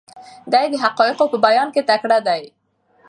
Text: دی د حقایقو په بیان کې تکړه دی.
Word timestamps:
دی 0.51 0.65
د 0.71 0.75
حقایقو 0.83 1.25
په 1.31 1.37
بیان 1.45 1.67
کې 1.73 1.81
تکړه 1.89 2.19
دی. 2.27 2.43